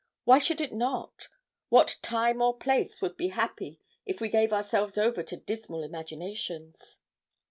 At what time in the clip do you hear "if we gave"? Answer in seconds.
4.03-4.51